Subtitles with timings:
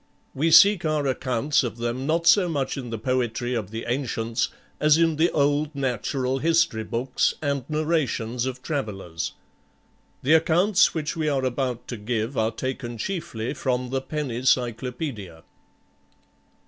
[0.33, 4.49] We seek our accounts of them not so much in the poetry of the ancients
[4.79, 9.33] as in the old natural history books and narrations of travellers.
[10.23, 15.43] The accounts which we are about to give are taken chiefly from the Penny Cyclopedia.